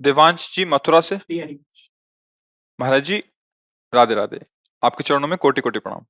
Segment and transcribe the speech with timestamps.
[0.00, 1.16] देवांश जी मथुरा से?
[2.80, 3.22] महाराज जी
[3.94, 4.40] राधे राधे।
[4.84, 6.04] आपके चरणों में कोटि कोटि प्रणाम।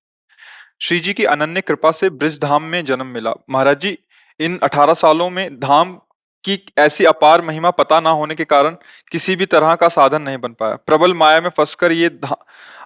[0.80, 3.98] श्री जी की अनन्य कृपा से ब्रिज धाम में जन्म मिला। महाराज जी
[4.40, 6.00] इन 18 सालों में धाम
[6.44, 8.76] की ऐसी अपार महिमा पता ना होने के कारण
[9.12, 12.10] किसी भी तरह का साधन नहीं बन पाया। प्रबल माया में फंसकर ये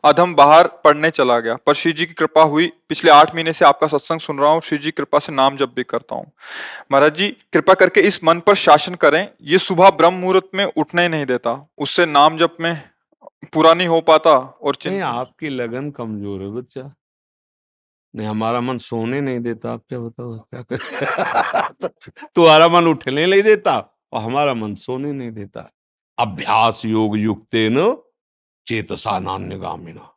[0.05, 3.65] अधम बाहर पढ़ने चला गया। पर श्री जी की कृपा हुई। पिछले आठ महीने से
[3.65, 6.31] आपका सत्संग सुन रहा हूँ। श्री जी कृपा से नाम जब भी करता हूँ।
[6.93, 11.09] महाराज जी, कृपा करके इस मन पर शासन करें। ये सुबह ब्रह्म मुहूर्त में उठने
[11.09, 12.83] नहीं देता। उससे नाम जप में
[13.53, 16.83] पूरा नहीं हो पाता और आपकी लगन कमज़ोर है बच्चा।
[18.15, 20.63] नहीं, हमारा मन सोने नहीं देता। आप क्या बताओ क्या
[22.35, 23.77] तुम्हारा मन उठने नहीं देता
[24.13, 25.71] और हमारा मन सोने नहीं देता।
[26.19, 27.95] अभ्यास योग युक्त न
[28.67, 30.09] चेतसा नान्यगामिना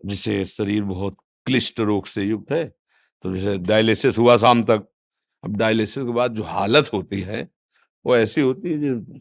[0.00, 2.64] जिसे शरीर बहुत क्लिष्ट रोग से युक्त है
[3.24, 4.86] तो जैसे डायलिसिस हुआ शाम तक,
[5.44, 7.48] अब डायलिसिस के बाद जो हालत होती है,
[8.06, 9.18] वो ऐसी होती है जो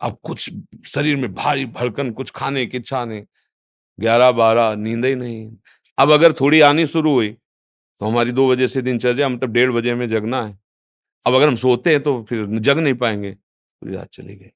[0.00, 0.50] अब कुछ
[0.86, 3.24] शरीर में भारी भड़कन, कुछ खाने की इच्छा नहीं
[3.98, 5.50] ग्यारह बारह नींद ही नहीं।
[5.98, 9.94] अब अगर थोड़ी आनी शुरू हुई तो हमारी दो बजे से दिनचर्या मतलब डेढ़ बजे
[9.94, 10.58] में जगना है।
[11.26, 14.50] अब अगर हम सोते हैं तो फिर जग नहीं पाएँगे। पूरी रात चली गई।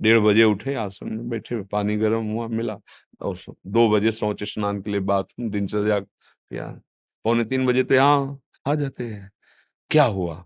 [0.00, 2.76] डेढ़ बजे उठे आसन में बैठे, पानी गर्म हुआ, मिला
[3.20, 6.66] और दो बजे शौच स्नान के लिए बाथरूम दिनचर्या किया
[7.24, 9.30] पौने तीन बजे तो यहाँ आ जाते हैं।
[9.90, 10.44] क्या हुआ?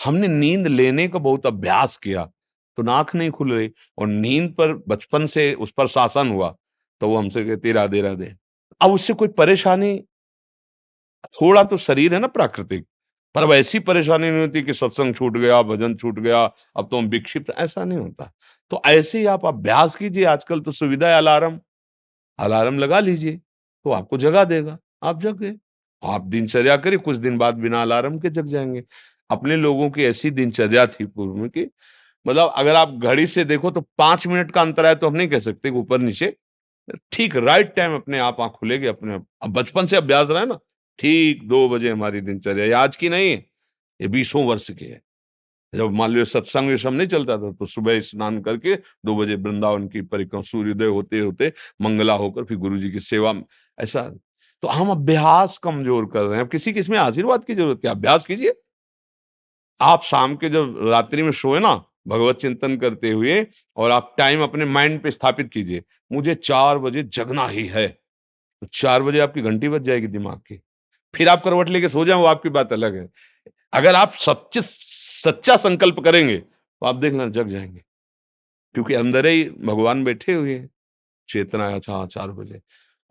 [0.00, 2.24] हमने नींद लेने का बहुत अभ्यास किया
[2.78, 6.54] तो नाक नहीं खुल रही और नींद पर, बचपन से उस पर शासन हुआ।
[7.00, 8.34] तो वो हमसे कहती राधे राधे।
[8.80, 9.98] अब उससे कोई परेशानी,
[11.34, 12.86] थोड़ा तो शरीर है ना प्राकृतिक,
[13.34, 16.44] पर अब ऐसी परेशानी नहीं होती कि सत्संग छूट गया, भजन छूट गया,
[16.76, 18.30] अब तो हम विक्षिप्त, ऐसा नहीं होता।
[18.72, 21.60] तो ऐसे ही आप अभ्यास कीजिए, आजकल तो सुविधा है अलार्म।
[22.38, 23.40] अलार्म लगा लीजिए
[23.86, 25.54] तो आपको जगा देगा, आप जग। गए
[26.02, 28.82] आप दिनचर्या करिए, कुछ दिन बाद बिना अलार्म के जग जाएँगे।
[29.30, 31.68] अपने लोगों की ऐसी दिनचर्या थी पूर्व में कि
[32.26, 35.28] मतलब अगर आप घड़ी से देखो तो पाँच मिनट का अंतर है तो हम नहीं
[35.28, 36.34] कह सकते ऊपर नीचे
[37.12, 40.58] ठीक राइट टाइम अपने आप आँख खुलेगी, अपने अब बचपन से अभ्यास रहा है ना,
[40.98, 43.36] ठीक दो बजे हमारी दिनचर्या आज की नहीं है,
[44.00, 45.00] ये बीसों वर्ष की है।
[45.72, 49.34] जब मान लो सत्संग ये सब नहीं चलता था तो सुबह स्नान करके दो बजे
[49.36, 51.52] वृंदावन की परिक्रमा, सूर्योदय होते होते
[51.82, 53.44] मंगला होकर फिर गुरु जी की सेवा में,
[53.78, 54.02] ऐसा।
[54.62, 57.90] तो हम अभ्यास कमज़ोर कर रहे हैं। किसी किसमें आशीर्वाद की ज़रूरत क्या?
[57.90, 58.54] अभ्यास कीजिए।
[59.80, 61.74] आप शाम के जब रात्रि में सोए ना
[62.08, 65.82] भगवत चिंतन करते हुए और आप टाइम अपने माइंड पे स्थापित कीजिए।
[66.12, 70.60] मुझे चार बजे जगना ही है। तो चार बजे आपकी घंटी बज जाएगी दिमाग की।
[71.14, 73.08] फिर आप करवट लेके सो जाए वो आपकी बात अलग है।
[73.72, 77.82] अगर आप सच्चे, सच्चा संकल्प करेंगे तो आप देखना जग जाएँगे।
[78.74, 80.70] क्योंकि अंदर ही भगवान बैठे हुए हैं।
[81.28, 82.60] चेतना है अच्छा हाँ चार बजे।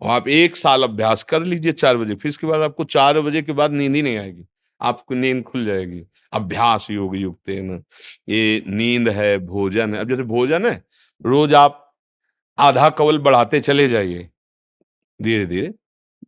[0.02, 3.42] और आप एक साल अभ्यास कर लीजिए चार बजे। फिर इसके बाद आपको चार बजे
[3.42, 4.44] के बाद नींद ही नहीं आएगी।
[4.84, 6.02] आपको नींद खुल जाएगी।
[6.32, 10.82] अभ्यास योग युक्त ये नींद है, भोजन है। अब जैसे भोजन है,
[11.24, 11.80] रोज आप
[12.58, 14.28] आधा कवल बढ़ाते चले जाइए।
[15.20, 15.72] धीरे धीरे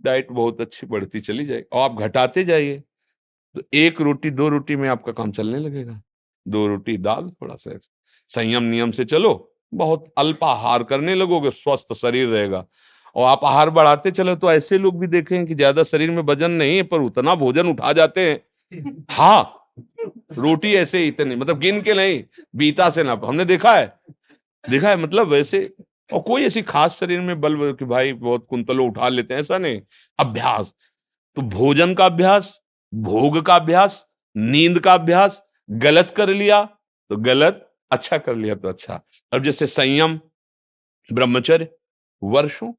[0.04, 2.82] डाइट बहुत अच्छी बढ़ती चली जाएगी और आप घटाते जाइए।
[3.54, 6.00] तो एक रोटी, दो रोटी में आपका काम चलने लगेगा।
[6.46, 7.78] दो रोटी, दाल थोड़ा सा
[8.30, 12.64] संयम नियम से चलो। बहुत अल्पाहार करने लगोगे, स्वस्थ शरीर रहेगा।
[13.16, 16.50] और आप आहार बढ़ाते चलो तो ऐसे लोग भी देखें कि ज़्यादा शरीर में वज़न
[16.52, 18.40] नहीं है, पर उतना भोजन उठा जाते हैं।
[19.10, 19.52] हाँ
[20.38, 22.22] रोटी ऐसे इतनी मतलब गिन के नहीं,
[22.56, 23.86] बीता से ना, हमने देखा है
[24.64, 25.60] देखा है मतलब वैसे,
[26.10, 29.58] और कोई ऐसी खास शरीर में बल कि भाई बहुत कुंतलों उठा लेते हैं, ऐसा
[29.58, 29.80] नहीं,
[30.18, 30.74] अभ्यास
[31.36, 32.60] तो भोजन का अभ्यास,
[32.92, 34.06] भोग का अभ्यास,
[34.36, 36.62] नींद का अभ्यास, गलत कर लिया
[37.10, 39.00] तो गलत अच्छा कर लिया तो अच्छा
[39.32, 40.18] अब जैसे संयम,
[41.08, 41.68] ब्रह्मचर्य,
[42.22, 42.72] वर्षों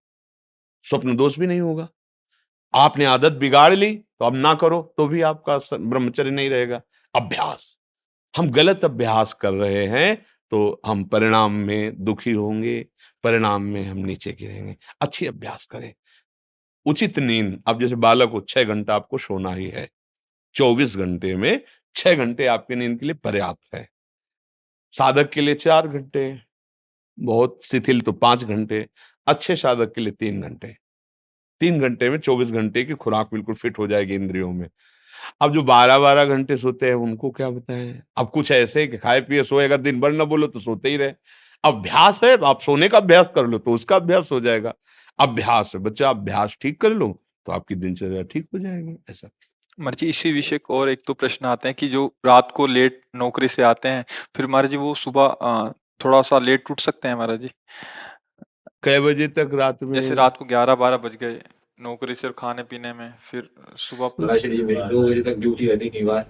[0.85, 1.87] स्वप्न दोष भी नहीं होगा
[2.77, 6.81] आपने आदत बिगाड़ ली तो अब ना करो तो भी आपका ब्रह्मचर्य नहीं रहेगा।
[7.13, 7.77] अभ्यास।
[8.33, 10.15] हम गलत अभ्यास कर रहे हैं
[10.51, 12.79] तो हम परिणाम में दुखी होंगे,
[13.23, 15.93] परिणाम में हम नीचे गिरेंगे। अच्छी अभ्यास करें।
[16.85, 19.87] उचित नींद, अब जैसे बालक को छह घंटा आपको सोना ही है,
[20.55, 21.61] चौबीस घंटे में
[21.95, 23.87] छह घंटे आपकी नींद के लिए पर्याप्त है।
[24.93, 26.39] साधक के लिए चार घंटे,
[27.17, 28.87] बहुत शिथिल तो पाँच घंटे,
[29.27, 30.75] अच्छे साधक के लिए तीन घंटे।
[31.61, 34.67] तीन घंटे में चौबीस घंटे की खुराक बिल्कुल फिट हो जाएगी इंद्रियों में।
[35.41, 38.01] अब जो बारह बारह घंटे सोते हैं, उनको क्या बताएँ?
[38.17, 40.97] अब कुछ ऐसे कि खाए, पिए, सोए, अगर दिन भर ना बोलो तो सोते ही
[40.97, 41.13] रहे।
[41.63, 44.73] अभ्यास है, आप सोने का अभ्यास कर लो तो उसका अभ्यास हो जाएगा।
[45.19, 47.07] अभ्यास है, बच्चा, अभ्यास ठीक कर लो
[47.47, 49.29] तो आपकी दिनचर्या ठीक हो जाएगी, ऐसा।
[49.77, 52.67] महाराज जी इसी विषय को और एक तो प्रश्न आते हैं कि जो रात को
[52.67, 54.05] लेट नौकरी से आते हैं,
[54.35, 57.49] फिर महाराज वो सुबह थोड़ा सा लेट उठ सकते हैं महाराज जी?
[58.87, 61.39] कै बजे तक रात में जैसे रात को ग्यारह बारह बज गए
[61.79, 63.49] नौकरी से और खाने पीने में फिर
[63.79, 66.25] सुबह मेरी दो बजे तक ड्यूटी रहती कई बार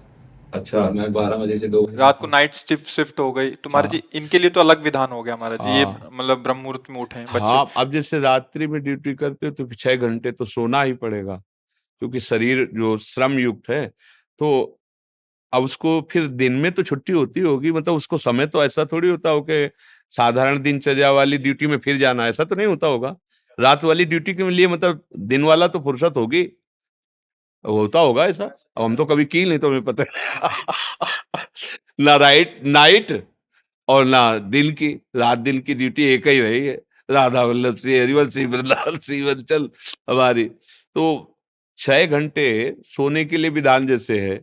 [0.54, 3.92] अच्छा मैं बारह बजे से दो रात को नाइट शिफ्ट शिफ्ट हो गई तो महाराज
[3.92, 6.58] हाँ। जी इनके लिए तो अलग विधान हो गया महाराज जी ये हाँ। मतलब ब्रह्म
[6.58, 10.32] मुहूर्त में उठे बच्चे हाँ अब जैसे रात्रि में ड्यूटी करते हो तो छह घंटे
[10.32, 11.36] तो सोना ही पड़ेगा
[12.02, 13.86] क्योंकि शरीर जो श्रम युक्त है
[14.40, 14.50] तो
[15.52, 19.08] अब उसको फिर दिन में तो छुट्टी होती होगी मतलब उसको समय तो ऐसा थोड़ी
[19.08, 19.64] होता हो कि
[20.12, 23.14] साधारण दिनचर्या वाली ड्यूटी में फिर जाना, ऐसा तो नहीं होता होगा।
[23.58, 26.42] रात वाली ड्यूटी के लिए मतलब दिन वाला तो फुर्सत होगी।
[27.64, 30.04] होता होगा ऐसा। अब हम तो कभी की नहीं तो हमें पता
[31.98, 33.26] ना राइट, नाइट
[33.88, 38.02] और ना दिन की, रात दिन की ड्यूटी एक ही रही है। राधा वल्लभ सिंह
[38.02, 39.68] हरिवल सिंह, वृंदावन सिंह, वंचल
[40.10, 41.34] हमारी। तो
[41.78, 44.36] छह घंटे सोने के लिए विधान जैसे है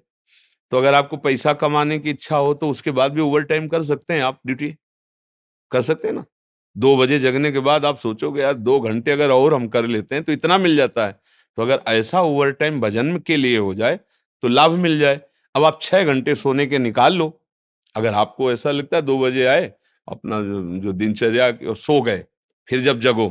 [0.71, 3.83] तो अगर आपको पैसा कमाने की इच्छा हो तो उसके बाद भी ओवर टाइम कर
[3.83, 4.73] सकते हैं आप ड्यूटी।
[5.71, 6.23] कर सकते हैं ना?
[6.75, 10.15] दो बजे जगने के बाद आप सोचोगे यार दो घंटे अगर और हम कर लेते
[10.15, 11.19] हैं तो इतना मिल जाता है।
[11.57, 13.99] तो अगर ऐसा ओवर टाइम भजन के लिए हो जाए
[14.43, 15.19] तो लाभ मिल जाए।
[15.55, 17.27] अब आप छह घंटे सोने के निकाल लो।
[17.95, 19.71] अगर आपको ऐसा लगता है दो बजे आए
[20.07, 22.23] अपना जो, जो दिनचर्या सो गए
[22.67, 23.27] फिर जब जगो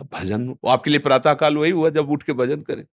[0.00, 2.84] तो भजन आपके लिए प्रातःकाल वही हुआ जब उठ के भजन करें।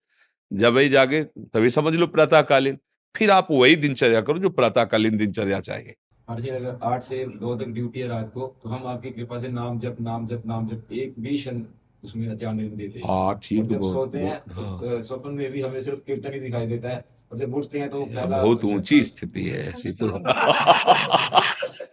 [0.50, 2.78] जब वही जागे तभी समझ लो प्रातःकालीन।
[3.14, 5.94] फिर आप वही दिनचर्या करो जो प्रातःकालीन दिनचर्या चाहिए।
[6.30, 9.38] हर जी अगर आठ से दो तक ड्यूटी है रात को तो हम आपकी कृपा
[9.40, 11.62] से नाम जप नाम जप नाम जप एक भी क्षण
[12.04, 15.80] उसमें ध्यान नहीं देते हाँ ठीक जब सोते हैं बहुत- हाँ। स्वप्न में भी हमें
[15.80, 19.66] सिर्फ़ कीर्तन ही दिखाई देता है और जब उठते हैं तो बहुत ऊँची स्थिति है
[19.68, 20.08] ऐसी तो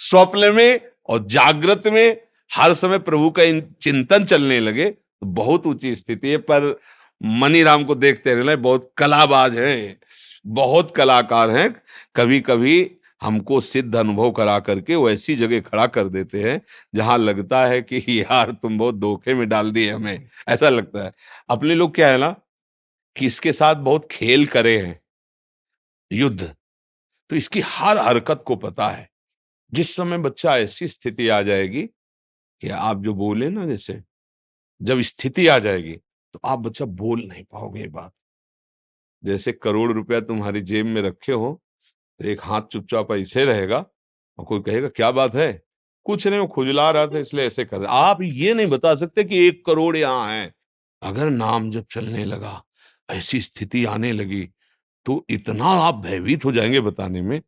[0.00, 2.20] स्वप्न में और जागृत में
[2.50, 6.74] हर समय प्रभु का इन- चिंतन चलने लगे तो बहुत ऊँची स्थिति है पर
[7.40, 9.74] मनीराम को देखते रहना बहुत कलाबाज है
[10.46, 11.68] बहुत कलाकार हैं
[12.16, 12.78] कभी कभी
[13.22, 16.60] हमको सिद्ध अनुभव करा करके वो ऐसी जगह खड़ा कर देते हैं,
[16.94, 21.12] जहाँ लगता है कि यार तुम बहुत धोखे में डाल दिए हमें। ऐसा लगता है।
[21.50, 22.30] अपने लोग क्या है ना,
[23.16, 25.00] कि इसके साथ बहुत खेल करे हैं।
[26.10, 26.54] युद्ध।
[27.30, 29.08] तो इसकी हर हरकत को पता है।
[29.72, 31.82] जिस समय बच्चा ऐसी स्थिति आ जाएगी
[32.62, 34.02] कि आप जो बोले ना जैसे,
[34.80, 35.94] जब स्थिति आ जाएगी
[36.34, 38.12] तो आप बच्चा बोल नहीं पाओगे बात।
[39.22, 41.60] जैसे करोड़ रुपया तुम्हारी जेब में रखे हो
[42.20, 43.84] एक हाथ चुपचाप ऐसे रहेगा
[44.38, 45.52] और कोई कहेगा, क्या बात है?
[46.06, 49.46] कुछ नहीं, वो खुजला रहा था, इसलिए ऐसे कर आप ये नहीं बता सकते कि
[49.46, 50.52] एक करोड़ यहाँ है।
[51.02, 52.62] अगर नाम जब चलने लगा,
[53.08, 54.48] ऐसी स्थिति आने लगी
[55.06, 57.40] तो इतना आप भयभीत हो जाएँगे बताने में,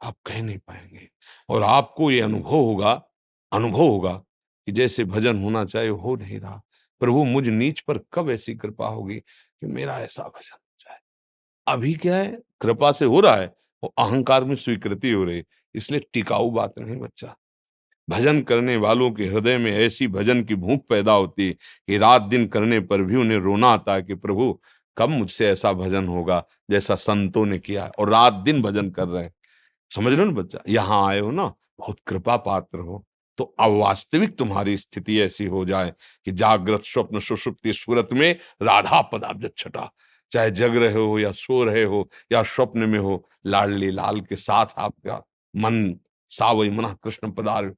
[0.00, 1.08] आप कह नहीं पाएँगे।
[1.48, 2.92] और आपको ये अनुभव होगा
[3.52, 6.60] अनुभव होगा कि जैसे भजन होना चाहिए, हो नहीं रहा
[7.00, 10.98] प्रभु मुझ नीच पर कब ऐसी कृपा होगी कि मेरा ऐसा भजन हो जाए?
[11.66, 12.38] अभी क्या है?
[12.60, 13.54] कृपा से हो रहा है
[13.88, 15.44] अहंकार में स्वीकृति हो रही,
[15.74, 17.36] इसलिए टिकाऊ बात नहीं बच्चा।
[18.10, 22.46] भजन करने वालों के हृदय में ऐसी भजन की भूख पैदा होती कि रात दिन
[22.46, 24.60] करने पर भी उन्हें रोना आता है कि, प्रभु,
[24.98, 29.22] कब मुझसे ऐसा भजन होगा जैसा संतों ने किया और रात दिन भजन कर रहे
[29.24, 29.34] हैं?
[29.94, 30.58] समझ हो ना बच्चा?
[30.68, 33.06] यहाँ आए हो ना, बहुत कृपा पात्र हो।
[33.38, 35.92] तो अवास्तविक तुम्हारी स्थिति ऐसी हो जाए
[36.24, 39.92] कि जागृत स्वप्न सुषुप्ति सूरत में राधा पदाब्ज छटा।
[40.30, 44.36] चाहे जग रहे हो या सो रहे हो या स्वप्न में हो, लाडली लाल के
[44.36, 45.22] साथ आपका
[45.56, 45.94] मन
[46.30, 47.74] सावई मना कृष्ण पदार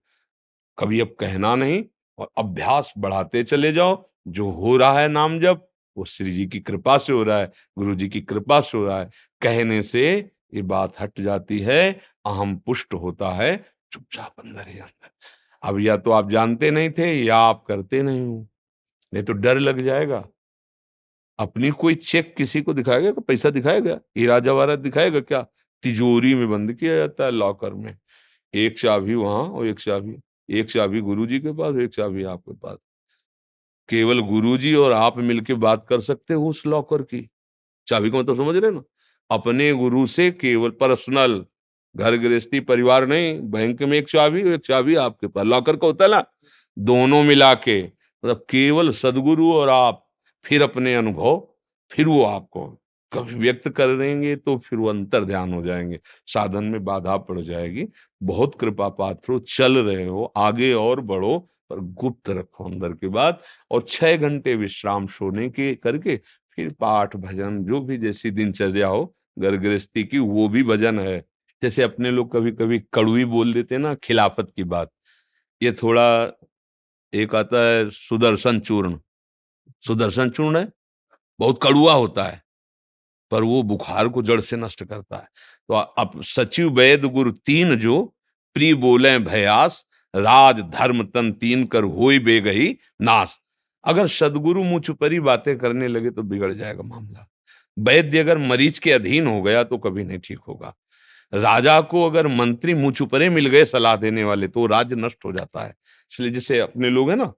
[0.79, 1.85] कभी अब कहना नहीं
[2.19, 6.61] और अभ्यास बढ़ाते चले जाओ। जो हो रहा है नाम जब वो श्री जी की
[6.61, 9.11] कृपा से हो रहा है, गुरु जी की कृपा से हो रहा है।
[9.41, 11.93] कहने से ये बात हट जाती है,
[12.27, 15.11] अहम पुष्ट होता है, चुपचाप अंदर ही अंदर।
[15.63, 18.49] अब या तो आप जानते नहीं थे या आप करते नहीं हो।
[19.15, 20.29] नहीं तो डर लग जाएगा।
[21.43, 25.47] अपनी कोई चेक किसी को दिखाएगा क्या पैसा दिखाएगा हीरा जवाहरात दिखाएगा क्या?
[25.83, 27.99] तिजोरी में बंद किया जाता है लॉकर में।
[28.55, 30.17] एक चाबी वहाँ और एक चाबी
[30.51, 32.79] एक चाबी गुरुजी के पास, एक चाबी आपके पास।
[33.89, 37.31] केवल गुरुजी और आप मिलके बात कर सकते हो उस लॉकर की।
[37.87, 38.83] चाबी को मतलब समझ रहे ना?
[39.31, 41.45] अपने गुरु से केवल पर्सनल
[41.97, 45.87] घर गृहस्थी परिवार नहीं, बैंक में एक चाबी और एक चाबी आपके पास। लॉकर का
[45.87, 46.25] होता है ना?
[46.79, 50.09] दोनों मिला के मतलब केवल सदगुरु और आप।
[50.45, 51.49] फिर अपने अनुभव,
[51.93, 52.67] फिर वो आपको
[53.13, 57.41] कभी व्यक्त कर करेंगे तो फिर वो अंतर ध्यान हो जाएँगे। साधन में बाधा पड़
[57.41, 57.87] जाएगी।
[58.23, 61.39] बहुत कृपा पात्र हो, चल रहे हो, आगे और बढ़ो,
[61.71, 66.17] पर गुप्त रखो अंदर की बात और छह घंटे विश्राम सोने के करके
[66.57, 71.25] फिर पाठ, भजन, जो भी जैसी दिनचर्या हो घर गृहस्थी की, वो भी भजन है।
[71.63, 74.91] जैसे अपने लोग कभी कभी कड़ुई बोल देते ना, खिलाफत की बात।
[75.63, 76.33] ये थोड़ा
[77.15, 78.99] एक आता है सुदर्शन चूर्ण।
[79.83, 80.69] सुदर्शन चूर्ण है,
[81.41, 82.43] बहुत कड़ुआ होता है,
[83.33, 85.29] पर वो बुखार को जड़ से नष्ट करता है।
[85.69, 88.03] तो अब सचिव वैद गुरु तीन जो
[88.57, 89.85] प्री बोले भयास,
[90.15, 93.39] राज धर्म तन तीन कर होई बेगही नाश
[93.85, 97.27] अगर सदगुरु मुझ पर ही बातें करने लगे तो बिगड़ जाएगा मामला।
[97.77, 100.75] वैद्य अगर मरीज़ के अधीन हो गया तो कभी नहीं ठीक होगा।
[101.33, 105.33] राजा को अगर मंत्री मुँह छुपरे मिल गए सलाह देने वाले तो राज्य नष्ट हो
[105.33, 105.75] जाता है।
[106.11, 107.33] इसलिए जैसे अपने लोग हैं ना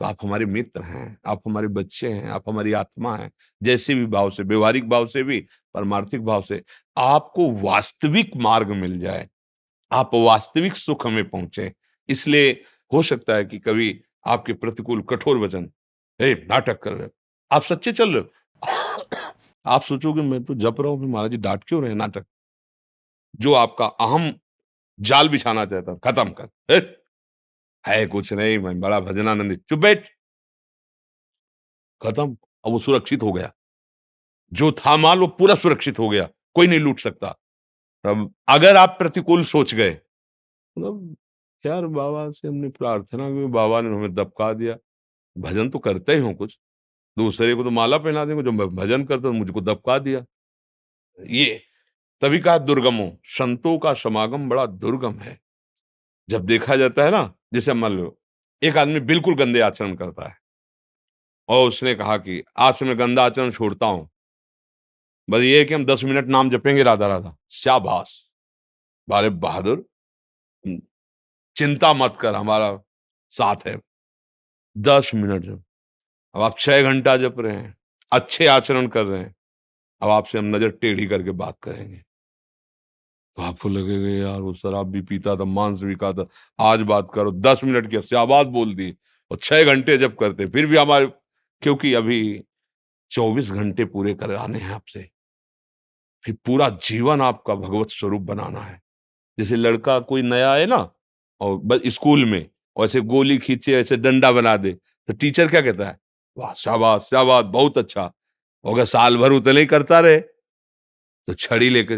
[0.00, 3.30] तो आप हमारे मित्र हैं, आप हमारे बच्चे हैं, आप हमारी आत्मा हैं,
[3.62, 6.62] जैसे भी भाव से, व्यवहारिक भाव से भी, परमार्थिक भाव से,
[6.98, 9.28] आपको वास्तविक मार्ग मिल जाए,
[9.92, 11.72] आप वास्तविक सुख में पहुँचे।
[12.08, 15.70] इसलिए हो सकता है कि कभी आपके प्रतिकूल, कठोर वचन,
[16.22, 17.10] हे, नाटक कर रहे हो।
[17.52, 18.30] आप सच्चे चल रहे हो।
[19.66, 22.24] आप सोचोगे, मैं तो जप रहा हूँ महाराज जी डांट क्यों रहे नाटक?
[23.40, 24.34] जो आपका अहम
[25.00, 26.99] जाल बिछाना चाहता खत्म कर।
[27.84, 30.06] है, कुछ नहीं, मैं बड़ा भजनानंदी, चुप बैठ।
[32.02, 33.52] खत्म, अब वो सुरक्षित हो गया।
[34.52, 37.28] जो था माल, वो पूरा सुरक्षित हो गया, कोई नहीं लूट सकता।
[38.04, 41.16] अब अगर आप प्रतिकूल सोच गए मतलब
[41.64, 44.76] यार बाबा से हमने प्रार्थना की, बाबा ने हमें दबका दिया।
[45.38, 46.58] भजन तो करते ही हो कुछ।
[47.18, 50.24] दूसरे को तो माला पहना देंगे, जो भजन करता तो मुझको दबका दिया।
[51.18, 51.62] ये,
[52.22, 55.38] तभी कहा दुर्गम संतों का समागम बड़ा दुर्गम है।
[56.30, 57.22] जब देखा जाता है ना,
[57.54, 58.16] जैसे मान लो,
[58.62, 60.36] एक आदमी बिल्कुल गंदे आचरण करता है
[61.48, 64.08] और उसने कहा कि, आज से मैं गंदा आचरण छोड़ता हूँ।
[65.28, 68.12] बस ये कि हम दस मिनट नाम जपेंगे राधा राधा शाबाश।
[69.08, 69.84] बारे बहादुर
[71.56, 72.78] चिंता मत कर, हमारा
[73.32, 73.76] साथ है।
[74.76, 75.62] दस मिनट जब,
[76.34, 77.74] अब आप छह घंटा जप रहे हैं,
[78.12, 79.34] अच्छे आचरण कर रहे हैं,
[80.02, 82.02] अब आपसे हम नज़र टेढ़ी करके बात करेंगे।
[83.40, 86.26] तो आपको लगेगा यार, वो शराब भी पीता था, मांस भी खाता
[86.58, 88.90] आज बात करो, दस मिनट की आवाज़ बोल दी
[89.30, 91.06] और छह घंटे जब करते, फिर भी हमारे
[91.62, 92.20] क्योंकि अभी
[93.10, 95.10] चौबीस घंटे पूरे कराने हैं आपसे।
[96.24, 98.80] फिर पूरा जीवन आपका भगवत स्वरूप बनाना है।
[99.38, 100.78] जैसे लड़का कोई नया है ना,
[101.40, 105.60] और बस स्कूल में, और ऐसे गोली खींचे, ऐसे डंडा बना दे तो टीचर क्या
[105.62, 105.98] कहता है?
[106.36, 108.12] वाह, शाबाश शाबाश, बहुत अच्छा।
[108.64, 110.20] अगर साल भर उतने ही करता रहे
[111.28, 111.96] तो छड़ी लेके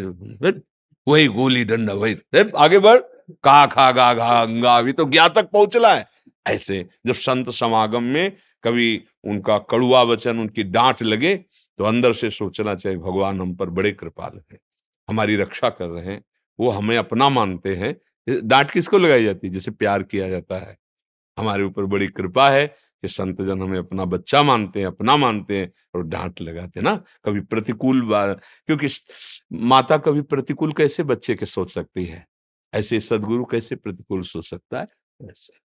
[1.06, 2.16] वही गोली डंडा, वही
[2.56, 2.98] आगे बढ़।
[3.34, 6.06] का खा, गा घा अंगा अभी तो ज्ञा तक पहुंचला है।
[6.46, 12.30] ऐसे जब संत समागम में कभी उनका कड़ुआ वचन, उनकी डांट लगे तो अंदर से
[12.30, 14.58] सोचना चाहिए, भगवान हम पर बड़े कृपाल हैं,
[15.08, 16.22] हमारी रक्षा कर रहे हैं,
[16.58, 17.96] वो हमें अपना मानते हैं।
[18.28, 19.46] डांट किसको लगाई जाती?
[19.46, 20.76] है जिसे प्यार किया जाता है।
[21.38, 25.72] हमारे ऊपर बड़ी कृपा है कि संतजन हमें अपना बच्चा मानते हैं, अपना मानते हैं
[25.94, 28.02] और डांट लगाते हैं ना, कभी प्रतिकूल
[28.68, 28.88] क्योंकि
[29.64, 32.26] माता कभी प्रतिकूल कैसे बच्चे के सोच सकती है?
[32.72, 34.86] ऐसे सदगुरु कैसे प्रतिकूल सोच सकता है?
[35.20, 35.61] ऐसे।